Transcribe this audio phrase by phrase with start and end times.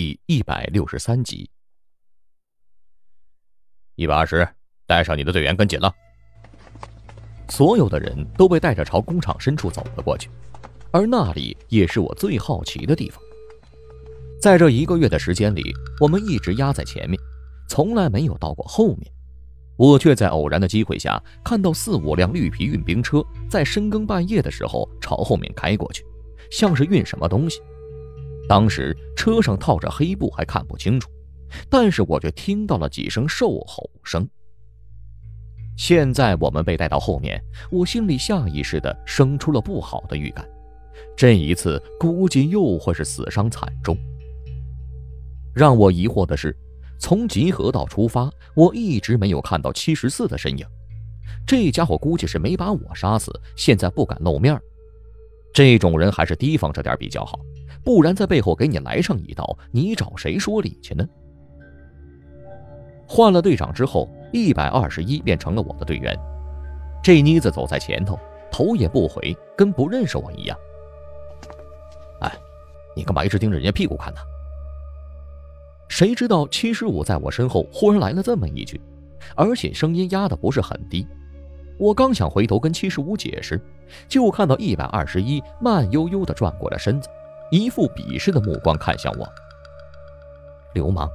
[0.00, 1.50] 第一百六十三集。
[3.96, 4.48] 一百二十，
[4.86, 5.92] 带上你的队员跟紧了。
[7.48, 10.30] 所有的人都被带着朝工厂深处走了过去，
[10.92, 13.20] 而那里也是我最好奇的地方。
[14.40, 17.20] 在这一个月的时间里，我们一直压在前面，
[17.68, 19.12] 从来没有到过后面。
[19.76, 23.20] 我却在偶然的机会下看到四五辆绿皮运兵车
[23.50, 26.04] 在深更半夜的时候朝后面开过去，
[26.52, 27.60] 像是运什么东西。
[28.48, 31.10] 当时车上套着黑布，还看不清楚，
[31.68, 34.28] 但是我却听到了几声兽吼声。
[35.76, 40.48] 现在我们被带到后面，我心里下意识的生出了不好的预感，
[41.16, 43.96] 这一次估计又会是死伤惨重。
[45.54, 46.56] 让我疑惑的是，
[46.98, 50.66] 从集合到出发，我一直没有看到七十四的身影。
[51.46, 54.60] 这家伙估计是没把我杀死，现在不敢露面。
[55.52, 57.40] 这种人还是提防着点比较好，
[57.84, 61.06] 不然在背后给你来上一刀，你找谁说理去呢？
[63.06, 64.08] 换了队长之后。
[64.30, 66.14] 一百二十一变成了我的队员，
[67.02, 68.20] 这妮子走在前头，
[68.50, 70.58] 头也不回，跟不认识我一样。
[72.20, 72.30] 哎，
[72.94, 74.20] 你干嘛一直盯着人家屁股看呢？
[75.88, 78.78] 谁知道七十五在我身后忽然来了这么一句，
[79.34, 81.06] 而且声音压的不是很低。
[81.78, 83.58] 我刚想回头跟七十五解释，
[84.08, 87.08] 就看到一百二十一慢悠悠的转过了身子，
[87.50, 89.28] 一副鄙视的目光看向我。
[90.74, 91.08] 流氓！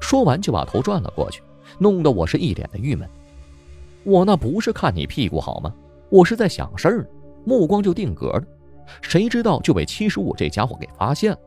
[0.00, 1.42] 说完就把头转了过去。
[1.78, 3.08] 弄得我是一脸的郁闷。
[4.04, 5.74] 我那不是看你屁股好吗？
[6.08, 7.06] 我是在想事儿，
[7.44, 8.44] 目光就定格了。
[9.02, 11.38] 谁知道就被七十五这家伙给发现了。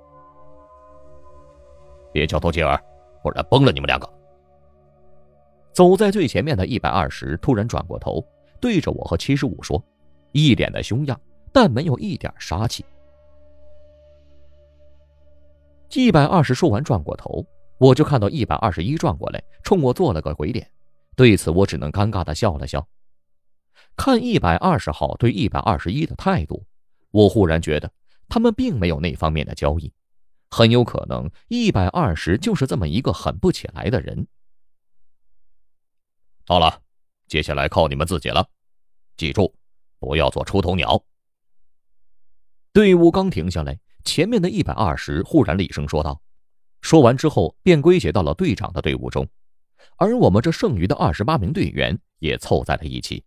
[2.12, 2.78] 别交头接耳，
[3.24, 4.08] 不然崩了你们两个！
[5.72, 8.22] 走在最前面的一百二十突然转过头，
[8.60, 9.82] 对着我和七十五说，
[10.34, 11.20] 一脸的凶样，
[11.54, 12.84] 但没有一点杀气。
[15.94, 17.46] 一百二十说完，转过头。
[17.80, 20.70] 我就看到一百二十一转过来，冲我做了个鬼脸，
[21.16, 22.86] 对此我只能尴尬的笑了笑。
[23.96, 26.66] 看一百二十号对一百二十一的态度，
[27.12, 27.90] 我忽然觉得
[28.28, 29.94] 他们并没有那方面的交易，
[30.50, 34.28] 很有可能一百二十就是这么一个狠不起来的人。
[36.46, 36.82] 到了，
[37.28, 38.46] 接下来靠你们自己了，
[39.16, 39.56] 记住，
[40.00, 41.02] 不要做出头鸟。
[42.74, 46.22] 队伍刚停下来，前面的一百二十忽然厉声说道。
[46.82, 49.28] 说完之后，便归结到了队长的队伍中，
[49.98, 53.24] 而我们这剩余的二十八名队员也凑在了一起。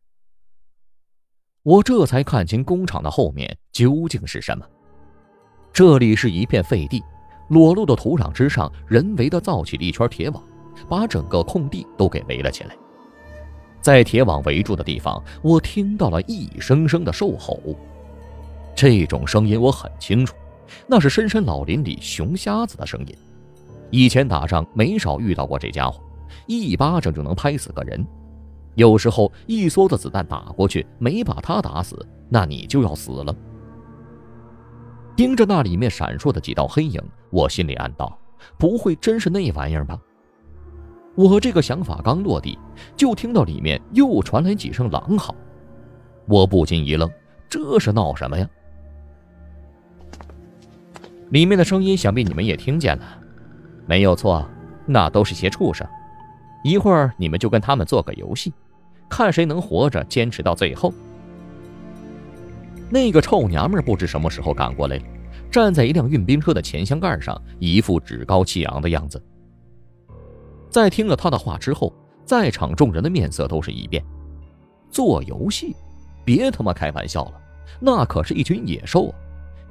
[1.63, 4.67] 我这才看清工厂的后面究竟是什么。
[5.73, 7.03] 这里是一片废地，
[7.51, 10.43] 裸露的土壤之上，人为的造起了一圈铁网，
[10.89, 12.75] 把整个空地都给围了起来。
[13.81, 17.61] 在铁网围住的地方，我听到了一声声的兽吼，
[18.75, 20.35] 这种声音我很清楚，
[20.87, 23.15] 那是深山老林里熊瞎子的声音。
[23.91, 26.01] 以前打仗没少遇到过这家伙，
[26.47, 28.05] 一巴掌就能拍死个人。
[28.75, 33.35] 有时候一梭子子弹打过去，没把他打死，那你就要死了。
[35.15, 36.99] 盯着那里面闪烁的几道黑影，
[37.31, 38.19] 我心里暗道：
[38.57, 40.01] 不会真是那玩意儿吧？
[41.15, 42.59] 我这个想法刚落地，
[42.97, 45.35] 就听到里面又传来几声狼嚎。
[46.27, 47.11] 我不禁一愣，
[47.51, 48.49] 这是闹什么呀？
[51.33, 53.19] 里面的声音想必你们也听见了。
[53.87, 54.47] 没有错，
[54.85, 55.87] 那都是些畜生。
[56.63, 58.53] 一会儿你们就跟他们做个游戏，
[59.09, 60.93] 看谁能活着坚持到最后。
[62.91, 65.03] 那个臭娘们不知什么时候赶过来了，
[65.51, 69.21] 站在一辆运兵车的前箱盖上，一副趾高气昂的样子。
[70.69, 71.91] 在听了他的话之后，
[72.27, 74.05] 在场众人的面色都是一变。
[74.91, 75.75] 做游戏？
[76.27, 77.41] 别他妈开玩笑了，
[77.81, 79.17] 那可是一群野兽啊！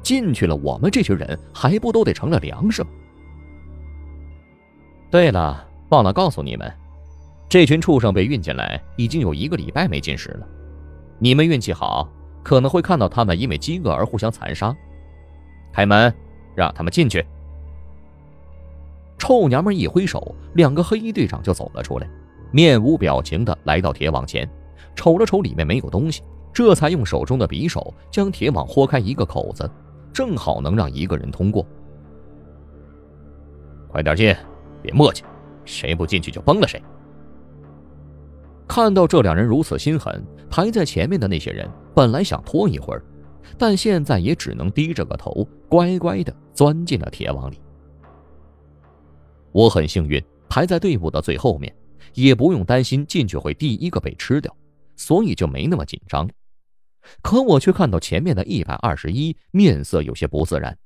[0.02, 2.90] 进去了，我们这群人还不都得成了粮食吗？
[5.10, 6.72] 对了，忘了告诉你们，
[7.50, 10.48] 这群畜生被运进来已经有一个礼拜没进食了。
[11.20, 12.10] 你们运气好，
[12.44, 14.76] 可能会看到他们因为饥饿而互相残杀。
[15.74, 16.14] 开门，
[16.56, 17.26] 让他们进去。
[19.18, 22.10] 臭娘们一挥手，两个黑衣队长就走了出来，
[22.52, 24.50] 面无表情的来到铁网前，
[24.96, 29.70] 瞅了瞅里面没有东西，这才用手中的匕首将铁网豁开一个口子，
[30.14, 31.66] 正好能让一个人通过。
[33.88, 34.36] 快点进。
[34.84, 35.22] 别磨叽，
[35.64, 36.82] 谁不进去就崩了谁。
[38.68, 43.04] 看到这两人如此心狠，排在前面的那些人本来想拖一会儿，
[43.60, 47.62] 但现在也只能低着个头，乖乖的钻进了铁网里。
[49.52, 50.20] 我很幸运，
[50.50, 51.72] 排在队伍的最后面，
[52.16, 54.52] 也不用担心进去会第一个被吃掉，
[54.96, 56.28] 所以就没那么紧张。
[57.22, 60.78] 可我却看到前面的一百二十一面色有些不自然，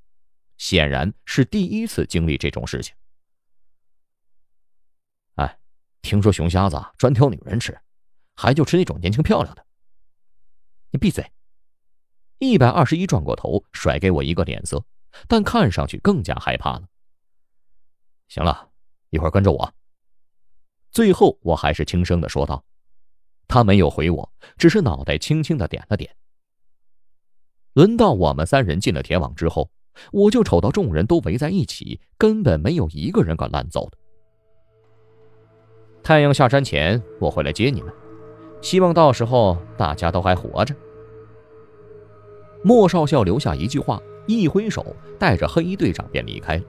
[0.57, 2.95] 显然是第一次经历这种事情。
[5.35, 5.59] 哎，
[6.01, 7.77] 听说熊瞎子专挑女人吃，
[8.35, 9.65] 还就吃那种年轻漂亮的。
[10.91, 11.31] 你闭嘴！
[12.39, 14.85] 一百二十一转过头，甩给我一个脸色，
[15.27, 16.87] 但看上去更加害怕了。
[18.27, 18.71] 行了，
[19.09, 19.73] 一会儿跟着我。
[20.91, 22.65] 最后，我还是轻声的说道。
[23.47, 26.15] 他没有回我，只是脑袋轻轻的点了点。
[27.73, 29.69] 轮到我们三人进了铁网之后，
[30.11, 33.97] 我就瞅到众人都围在一起，根本没有一个人敢乱走的。
[36.01, 37.93] 太阳下山前，我会来接你们，
[38.61, 40.75] 希望到时候大家都还活着。
[42.63, 46.63] 莫少校留下一句话，一挥手，带着黑衣队长便离开了。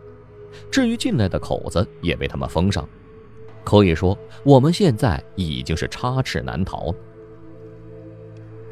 [0.70, 2.88] 至于进来的口子，也被他们封上。
[3.66, 6.94] 可以说，我们现在已经是插翅难逃。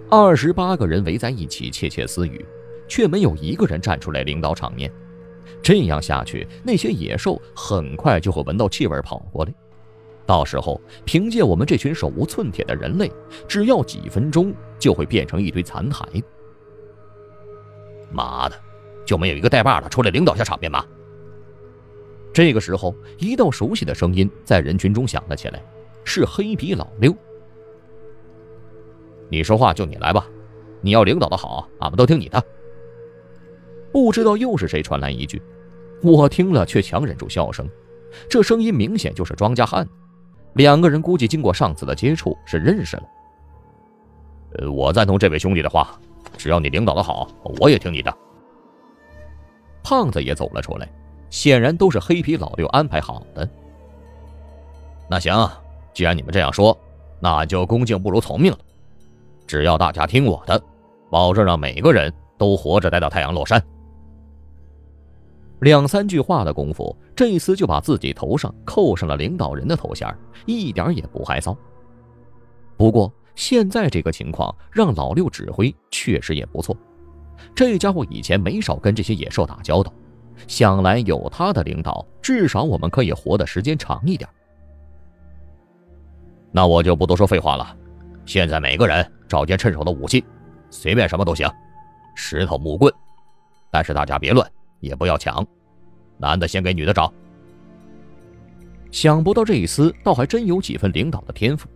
[0.08, 2.46] 二十八个人围在一起窃窃私语，
[2.86, 4.88] 却没有一个人站出来领导场面。
[5.60, 9.52] 这样下去，那些野兽很快就会闻到气味跑过来。
[10.24, 13.10] 到时候，凭借我们这群手无寸铁的人类，
[13.48, 16.22] 只要几分钟就会变成一堆残骸。
[18.12, 18.54] 妈的，
[19.04, 20.84] 就没有一个带把的出来领导下场面吗？
[22.34, 25.62] 这个时候，一道熟悉的声音在人群中响了起来，
[26.04, 27.14] 是黑皮老六。
[29.30, 30.26] 你说话就你来吧，
[30.80, 32.42] 你要领导的好，俺们都听你的。
[33.92, 35.40] 不知道又是谁传来一句，
[36.02, 37.70] 我听了却强忍住笑声。
[38.28, 39.88] 这声音明显就是庄家汉，
[40.54, 43.02] 两个人估计经过上次的接触是认识了。
[44.58, 45.96] 呃，我赞同这位兄弟的话，
[46.36, 47.28] 只要你领导的好，
[47.60, 48.12] 我也听你的。
[49.84, 50.88] 胖子也走了出来。
[51.34, 53.46] 显然都是黑皮老六安排好的。
[55.10, 55.50] 那行，
[55.92, 56.78] 既然你们这样说，
[57.18, 58.58] 那就恭敬不如从命了。
[59.44, 60.62] 只要大家听我的，
[61.10, 63.60] 保证让每个人都活着待到太阳落山。
[65.58, 70.16] 两三句话的功夫，这厮就把自己头上扣上了领导人的头衔，
[70.46, 71.56] 一点也不害臊。
[72.76, 76.76] 不过现在这个情况，让老六指挥确实也不错。
[77.56, 79.92] 这家伙以前没少跟这些野兽打交道。
[80.46, 84.28] 想来有他的领导，至少我们可以活的时间长一点。
[86.50, 87.76] 那我就不多说废话了，
[88.24, 90.24] 现在每个人找件趁手的武器，
[90.70, 91.50] 随便什么都行，
[92.14, 92.92] 石头、木棍，
[93.70, 94.48] 但是大家别乱，
[94.80, 95.44] 也不要抢，
[96.16, 97.12] 男的先给女的找。
[98.92, 101.68] 想不到这一厮倒还真有几分领导的天赋，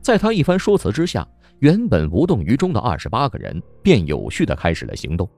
[0.00, 1.24] 在他一番说辞之下，
[1.60, 5.28] 原本无动于衷的二十八个人便有序的开始了行动。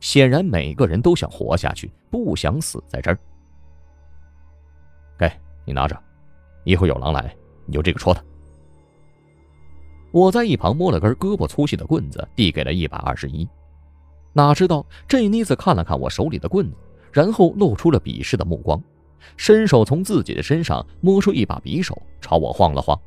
[0.00, 3.18] 显然，每个人都想活下去，不想死在这儿。
[5.18, 5.30] 给
[5.64, 5.98] 你拿着，
[6.64, 7.34] 一会儿有狼来，
[7.66, 8.22] 你就这个戳他。
[10.10, 13.48] 我在一旁摸了根胳膊粗细的棍子，递给了一百二十一。
[14.32, 16.76] 哪知道这妮子看了看我手里的棍子，
[17.12, 18.82] 然后露出了鄙视的目光，
[19.36, 23.00] 伸手从自己的身上摸出一把匕首，朝我晃了晃。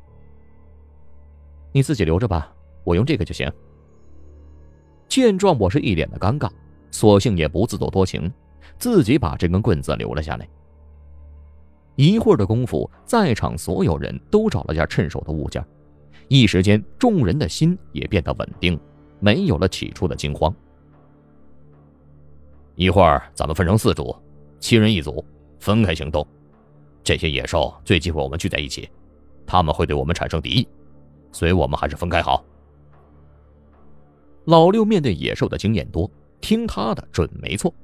[1.72, 2.52] 你自己留着吧，
[2.82, 3.50] 我用这个就行。
[5.06, 6.50] 见状，我是一脸的尴尬。
[6.90, 8.32] 索性也不自作多情，
[8.78, 10.48] 自己把这根棍子留了下来。
[11.96, 15.64] 一会儿的功夫，在场所有人都找了件趁手的物件，
[16.28, 18.78] 一时间，众人的心也变得稳定，
[19.18, 20.54] 没有了起初的惊慌。
[22.76, 24.14] 一会儿咱们分成四组，
[24.60, 25.24] 七人一组，
[25.58, 26.24] 分开行动。
[27.02, 28.88] 这些野兽最忌讳我们聚在一起，
[29.44, 30.68] 他们会对我们产生敌意，
[31.32, 32.44] 所以我们还是分开好。
[34.44, 36.08] 老六面对野兽的经验多。
[36.40, 37.74] 听他的准没错，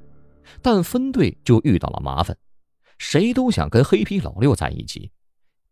[0.62, 2.36] 但分队就遇到了麻烦，
[2.98, 5.10] 谁都想跟黑皮老六在一起，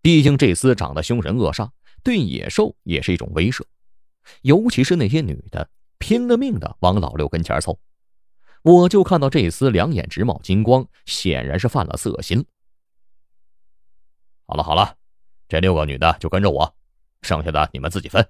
[0.01, 1.71] 毕竟这厮长得凶神恶煞，
[2.03, 3.63] 对野兽也是一种威慑。
[4.43, 7.79] 尤其是那些女的，拼了命的往老六跟前凑。
[8.63, 12.45] 我就看到这厮两眼直冒金光，显然是犯了色心。
[14.47, 14.97] 好了好了，
[15.49, 16.75] 这六个女的就跟着我，
[17.23, 18.25] 剩下的你们自己分。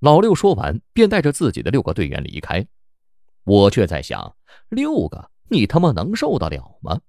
[0.00, 2.66] 老六说完，便带着自己的六个队员离开。
[3.46, 4.34] 我却在想，
[4.68, 7.00] 六个你他妈能受得了吗？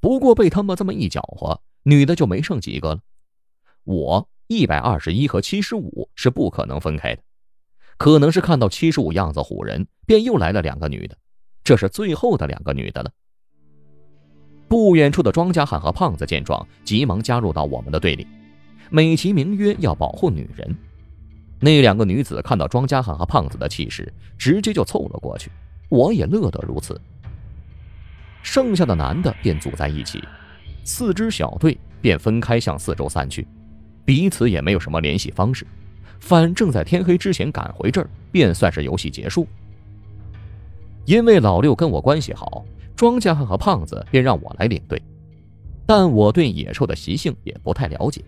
[0.00, 3.00] 不过被他们这么一搅和，女的就没剩几个了。
[3.84, 7.22] 我一百二十一和七十五是不可能分开的，
[7.96, 11.16] 可能是看到七十五样子唬人，便又来了两个女的，
[11.62, 13.12] 这是最后的两个女的了。
[14.66, 18.26] 不远处的庄稼汉和胖子见状，急忙加入到我们的队里，
[18.90, 20.76] 美其名曰要保护女人。
[21.64, 25.50] 那两个女子看到庄稼汉和胖子的气势，直接就凑了过去。
[25.88, 27.00] 我也乐得如此。
[28.42, 30.22] 剩下的男的便组在一起，
[30.84, 33.46] 四支小队便分开向四周散去，
[34.04, 35.66] 彼此也没有什么联系方式。
[36.20, 39.48] 反正，在天黑之前赶回这儿，便算是游戏结束。
[41.06, 42.62] 因为老六跟我关系好，
[42.94, 45.00] 庄稼汉和胖子便让我来领队。
[45.86, 48.22] 但我对野兽的习性也不太了解，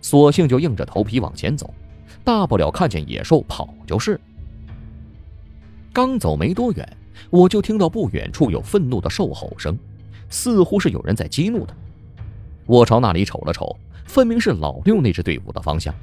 [0.00, 1.72] 索性就硬着头皮往前走，
[2.24, 4.20] 大不了看见野兽跑就是。
[5.92, 6.96] 刚走没多远，
[7.30, 9.76] 我就听到不远处有愤怒的兽吼声，
[10.28, 11.74] 似乎是有人在激怒他。
[12.66, 15.94] 我朝那里瞅了瞅，分明是老六那支队伍的方向。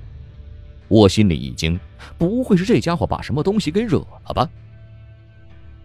[0.89, 1.79] 我心里一惊，
[2.17, 4.49] 不会是这家伙把什么东西给惹了吧？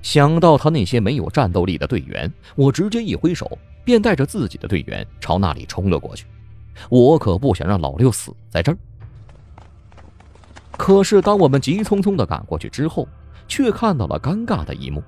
[0.01, 6.27] 想到他那些没有战斗力的队员，我直接一挥手，便带着自己的队员朝那里冲了过去。
[6.89, 8.79] 我可不想让老六死在这儿。
[10.83, 13.07] 可是当我们急匆匆的赶过去之后，
[13.47, 15.01] 却看到了尴尬的一幕：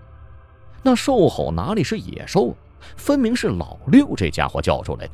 [0.85, 2.57] 那兽吼哪里是野兽，
[2.97, 5.13] 分明是老六这家伙叫出来的。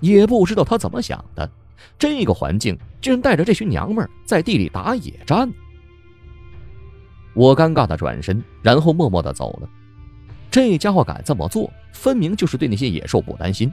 [0.00, 1.50] 也不知道他怎么想的，
[1.98, 5.50] 这个环境竟然带着这群娘们在地里打野战。
[7.32, 9.68] 我尴尬的转身，然后默默的走了。
[10.50, 13.72] 这家伙敢这么做，分明就是对那些野兽不担心，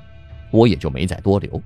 [0.52, 1.62] 我也就没再多留。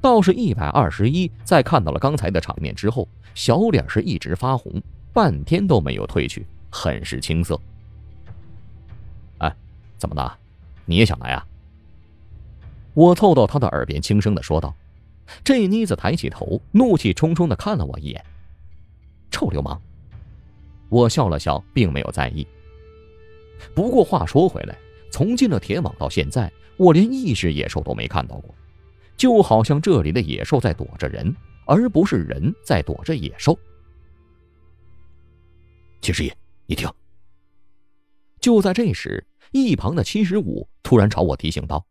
[0.00, 4.82] 倒是一百二十一，在看到了刚才的场面之后，小脸是一直发红，
[5.12, 7.60] 半天都没有褪去，很是青涩。
[9.38, 9.54] 哎，
[9.96, 10.38] 怎么的？
[10.84, 11.46] 你也想来啊？
[12.94, 14.74] 我凑到他的耳边轻声的说道。
[15.44, 18.24] 这妮子抬起头，怒气冲冲的看了我一眼
[19.30, 19.78] ：“臭流氓！”
[20.88, 22.46] 我笑了笑，并没有在意。
[23.74, 24.74] 不过话说回来，
[25.10, 28.54] 从进了铁网到现在，我连一只野兽都没看到过，
[29.18, 31.34] 就好像这里的野兽在躲着人，
[31.66, 33.58] 而不是人在躲着野兽。
[36.00, 36.32] 七十一，
[36.66, 36.88] 你听。
[38.40, 41.84] 就在这时，一旁的七十五突然朝我提醒道。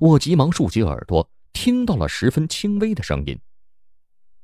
[0.00, 3.38] 我急忙竖起耳朵，听到了十分轻微的声音，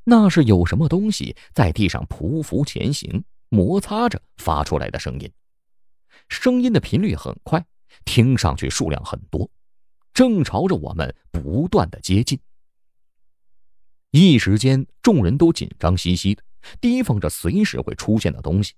[0.05, 5.33] 那是有什么东西在地上匍匐前行，摩擦着发出来的声音。
[6.29, 7.65] 声音的频率很快，
[8.05, 9.51] 听上去数量很多，
[10.15, 12.39] 正朝着我们不断的接近。
[14.11, 16.43] 一时间，众人都紧张兮兮的，
[16.81, 18.75] 提防着随时会出现的东西。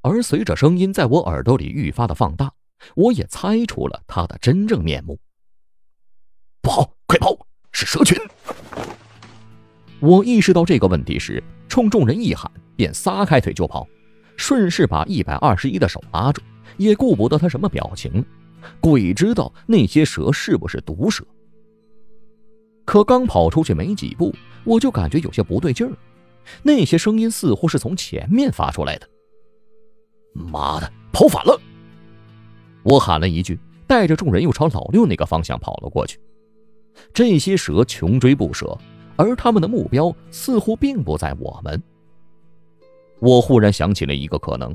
[0.00, 2.52] 而随着声音在我耳朵里愈发的放大。
[2.96, 5.16] 我也猜出了他的真正面目。
[6.60, 7.46] 不好，快跑！
[7.70, 8.18] 是蛇群！
[10.00, 13.86] 我意识到这个问题时，冲众人一喊，便撒开腿就跑，
[14.36, 16.42] 顺势把一百二十一的手拉住，
[16.76, 18.24] 也顾不得他什么表情。
[18.80, 21.24] 鬼知道那些蛇是不是毒蛇。
[22.84, 25.92] 可刚跑出去没几步，我就感觉有些不对劲儿，
[26.62, 29.08] 那些声音似乎是从前面发出来的。
[30.34, 31.60] 妈的，跑反了！
[32.82, 36.18] 我喊了一句，带着众人又朝老六那个方向跑了过去。
[37.14, 38.76] 这些蛇穷追不舍，
[39.16, 41.80] 而他们的目标似乎并不在我们。
[43.20, 44.74] 我忽然想起了一个可能：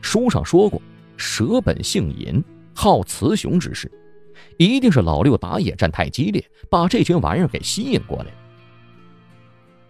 [0.00, 0.80] 书上说过，
[1.16, 2.42] 蛇本性淫，
[2.74, 3.90] 好雌雄之事，
[4.56, 8.26] 一定是老六打野战太激烈，把这群玩意儿给吸引过来。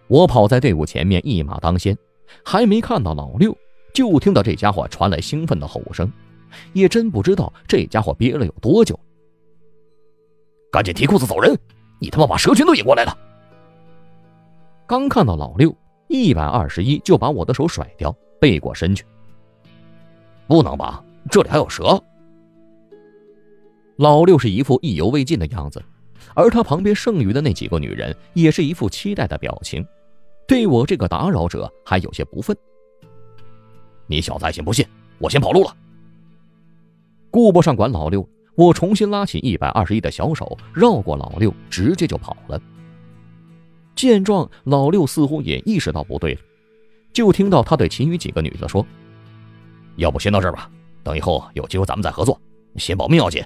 [0.07, 1.97] 我跑在队伍前面，一马当先，
[2.43, 3.57] 还没看到老六，
[3.93, 6.11] 就听到这家伙传来兴奋的吼声。
[6.73, 8.99] 也真不知道这家伙憋了有多久。
[10.71, 11.57] 赶紧提裤子走人！
[11.99, 13.17] 你他妈把蛇群都引过来了！
[14.85, 15.75] 刚看到老六
[16.09, 19.03] 一百二十一，就把我的手甩掉，背过身去。
[20.47, 21.03] 不能吧？
[21.31, 21.99] 这里还有蛇！
[23.97, 25.83] 老六是一副意犹未尽的样子，
[26.35, 29.85] 而他旁边剩余的那几个女人也是一副期待的表情，
[30.47, 32.55] 对我这个打扰者还有些不忿。
[34.07, 34.85] 你小子爱信不信？
[35.19, 35.75] 我先跑路了。
[37.29, 42.61] 顾不上管老六，我重新拉起一百二十一的小手，绕过老六，直接就跑了。
[43.95, 46.41] 见状，老六似乎也意识到不对了，
[47.13, 48.85] 就听到他对其余几个女的说
[49.97, 50.69] ：“要不先到这儿吧，
[51.03, 52.39] 等以后有机会咱们再合作，
[52.75, 53.43] 先保命要紧。”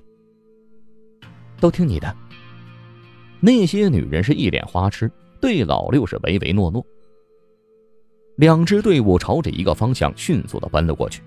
[1.60, 2.16] 都听你的。
[3.40, 6.86] 那些女人是一脸花痴，对老六是唯唯诺诺。
[8.38, 11.22] 两支队伍朝着一个方向迅速的奔了过去。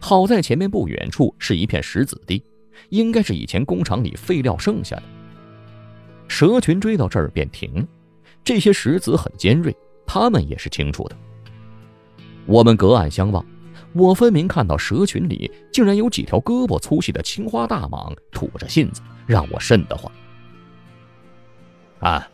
[0.00, 2.42] 好在前面不远处是一片石子地，
[2.88, 5.02] 应该是以前工厂里废料剩下的。
[6.28, 7.86] 蛇群追到这儿便停了，
[8.42, 9.74] 这些石子很尖锐，
[10.06, 11.16] 他们也是清楚的。
[12.46, 13.44] 我们隔岸相望，
[13.92, 20.10] 我分明看到蛇群里竟然有几条胳膊粗细的青花大蟒吐着信子，让我瘆得慌。
[22.00, 22.28] 啊，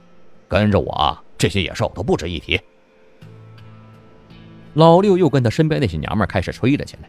[0.49, 2.61] 跟着我，这些野兽都不值一提。
[4.75, 7.09] 老六又跟他身边那些娘们开始吹了起来。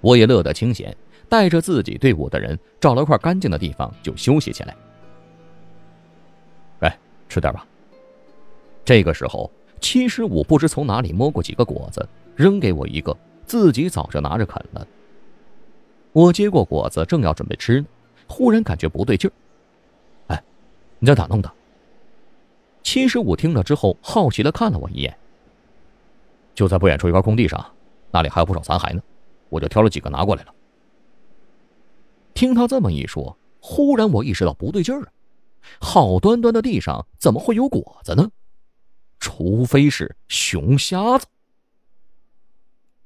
[0.00, 0.96] 我也乐得清闲，
[1.28, 4.76] 带着自己队伍的人找了块干净的地方就休息起来。
[6.80, 6.98] 哎，
[7.28, 7.64] 吃点吧。
[8.84, 9.48] 这个时候，
[9.80, 14.84] 七十五不知从哪里摸过几个果子，扔给我一个，自己早就拿着啃了。
[16.12, 17.86] 我接过果子，正要准备吃呢，
[18.32, 19.32] 忽然感觉不对劲儿。
[20.28, 20.42] 哎，
[20.98, 21.52] 你在哪弄的？
[22.82, 25.14] 七十五听了之后，好奇的看了我一眼。
[26.54, 27.74] 就在不远处一块空地上，
[28.10, 29.02] 那里还有不少残骸呢，
[29.50, 30.54] 我就挑了几个拿过来了。
[32.32, 35.08] 听他这么一说，忽然我意识到不对劲儿啊！
[35.78, 38.30] 好端端的地上怎么会有果子呢？
[39.20, 41.26] 除非是熊瞎子。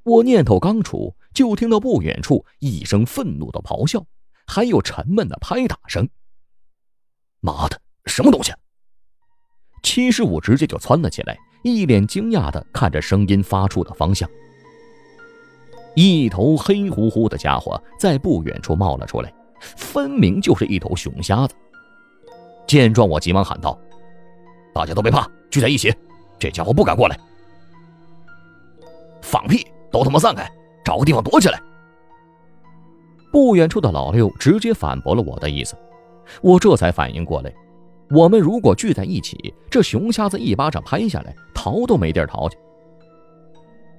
[0.05, 4.07] 我念头刚出，就听到不远处一声愤怒的咆哮，
[4.47, 6.09] 还有沉闷的拍打声。
[7.41, 8.53] 妈的，什么东西？
[9.83, 14.29] 七十五直接就窜了起来，一脸惊讶的看着声音发出的方向。
[15.95, 21.55] 一头黑乎乎的家伙在不远处冒了出来，分明就是一头熊瞎子。
[22.67, 23.79] 见状，我急忙喊道
[24.75, 25.95] ：“大家都别怕，聚在一起，
[26.39, 27.19] 这家伙不敢过来。”
[29.23, 29.67] 放屁！
[29.91, 30.51] 都他妈散开，
[30.85, 31.63] 找个地方躲起来！
[33.33, 35.77] 不远处的老六直接反驳了我的意思，
[36.43, 37.53] 我这才反应过来，
[38.11, 42.57] 我们如果聚在一起，这熊瞎子一巴掌拍下来，逃都没地儿逃去。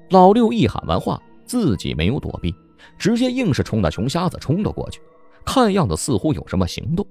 [0.09, 2.53] 老六一喊完话，自己没有躲避，
[2.97, 5.01] 直接硬是冲那熊瞎子冲了过去，
[5.45, 7.05] 看样子似乎有什么行动。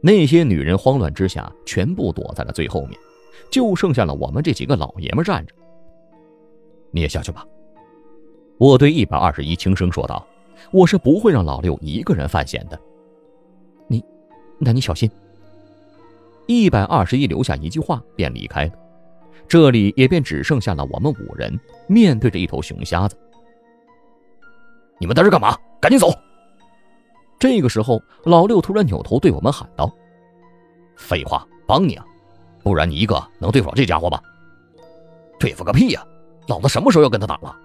[0.00, 2.98] 那些女人慌乱之下，全部躲在了最后面，
[3.50, 5.54] 就剩下了我们这几个老爷们站着。
[6.90, 7.44] 你也下去吧。
[8.56, 10.26] 我对一百二十一轻声说道
[10.70, 12.78] ：“我是不会让老六一个人犯险的。
[13.86, 14.04] 你，
[14.58, 15.10] 那你小心。”
[16.46, 18.72] 一百二十一留下一句话便离开了，
[19.46, 23.16] 这里也便只剩下了我们五人，面对着一头熊瞎子。
[24.98, 25.56] 你们在这干嘛？
[25.80, 26.12] 赶紧走！
[27.38, 29.90] 这个时候，老六突然扭头对我们喊道
[30.98, 32.04] ：“废话，帮你啊，
[32.64, 34.20] 不然你一个能对付了这家伙吗？
[35.38, 36.04] 对付个屁呀！
[36.48, 37.56] 老子什么时候要跟他打了？”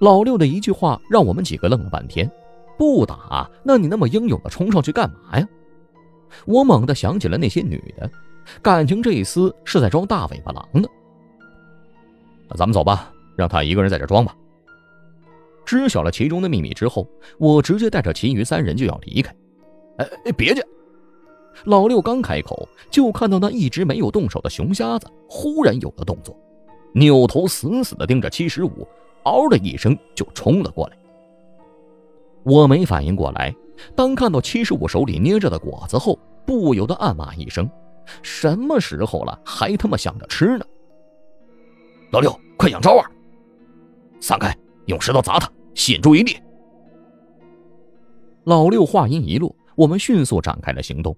[0.00, 2.30] 老六的一句话让我们几个愣了半天。
[2.76, 5.46] 不打，那你那么英勇的冲上去干嘛呀？
[6.46, 8.10] 我猛地想起了那些女的，
[8.62, 10.88] 感情这一丝是在装大尾巴狼的。
[12.48, 14.34] 那咱们走吧，让他一个人在这装吧。
[15.66, 17.06] 知晓了其中的秘密之后，
[17.38, 19.34] 我直接带着其余三人就要离开。
[19.98, 20.64] 哎，别介！
[21.64, 26.34] 老六刚开口，就看到那一直没有动手的熊瞎子忽然有了动作，
[26.94, 28.88] 扭头死死地盯着七十五，
[29.24, 30.96] 嗷的一声就冲了过来。
[32.42, 33.54] 我没反应过来，
[33.94, 37.70] 当看到七十五手里捏着的果子后，不由得暗骂一声
[38.22, 40.64] ：“什么时候了，还他妈想着吃呢？”
[42.12, 43.10] 老六，快养招啊！
[44.20, 44.56] 散开，
[44.86, 45.50] 用石头砸他。
[45.74, 46.36] 吸引注意力。
[48.44, 51.16] 老六话音一落，我们迅速展开了行动。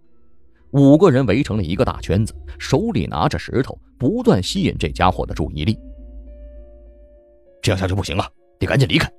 [0.72, 5.78] 五个人围成了一个大圈子，手里拿着石头，不断吸引这家伙的注意力。
[7.62, 9.11] 这样下去不行了，得赶紧离开。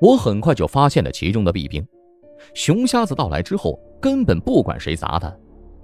[0.00, 1.86] 我很快就发现了其中的弊病：
[2.54, 5.34] 熊瞎子到来之后，根本不管谁砸他，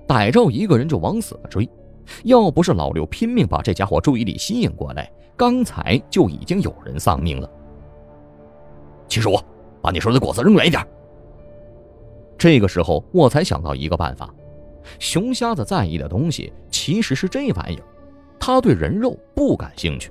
[0.07, 1.69] 逮着一个人就往死了追。
[2.25, 7.51] 要不是老六拼命把这家伙注意力吸引过来，刚才就已经有人丧命了。
[9.09, 9.39] 七十五，
[9.81, 10.87] 把你说的果子扔远一点。
[12.37, 14.29] 这个时候，我才想到一个办法。
[14.99, 17.85] 熊瞎子在意的东西其实是这玩意儿，
[18.39, 20.11] 他对人肉不感兴趣。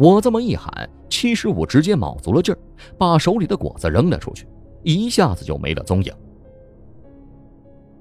[0.00, 2.58] 我这么一喊，七十五直接卯足了劲儿，
[2.96, 4.46] 把手里的果子扔了出去，
[4.82, 6.10] 一下子就没了踪影。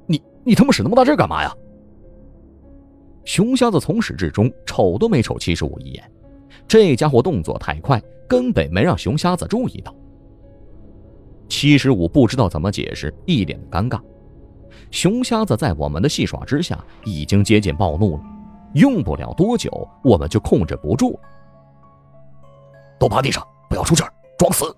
[0.05, 1.53] 你你他妈使那么大劲干嘛呀？
[3.25, 6.09] 熊瞎子从始至终瞅都没瞅七十五一眼，
[6.65, 8.01] 这家伙动作太快。
[8.29, 9.91] 根本没让熊瞎子注意到。
[11.49, 13.99] 七十五不知道怎么解释，一脸的尴尬。
[14.91, 18.23] 熊瞎子在我们的戏耍之下，已经接近暴怒了。
[18.75, 21.19] 用不了多久，我们就控制不住了。
[22.99, 24.75] 都趴地上，不要出气儿，装死。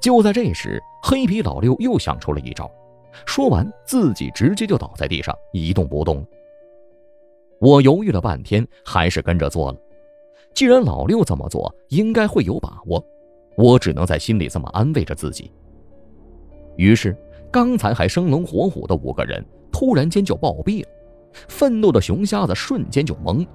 [0.00, 2.70] 就在这时，黑皮老六又想出了一招，
[3.26, 6.24] 说完，自己直接就倒在地上，一动不动。
[7.60, 9.78] 我犹豫了半天，还是跟着做了。
[10.54, 13.04] 既然老六这么做，应该会有把握，
[13.56, 15.50] 我只能在心里这么安慰着自己。
[16.76, 17.16] 于是，
[17.50, 20.88] 刚才还生龙活虎的五个人突然间就暴毙了，
[21.48, 23.48] 愤怒的熊瞎子瞬间就懵了。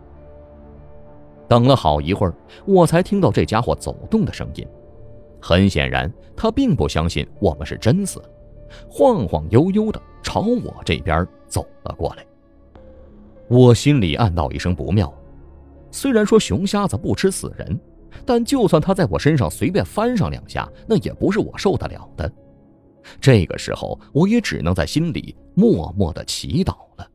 [1.53, 2.33] 等了好一会儿，
[2.65, 4.67] 我才听到这家伙走动的声音。
[5.39, 8.19] 很显然，他并不相信我们是真死，
[8.89, 12.25] 晃晃悠悠的朝我这边走了过来。
[13.47, 15.13] 我心里暗道一声不妙。
[15.91, 17.79] 虽然说熊瞎子不吃死人，
[18.25, 22.33] 但就算他在我身上随便翻上两下，那也不是我受得了的。
[23.21, 27.07] 这个时候，我也只能在心里默默的祈祷了。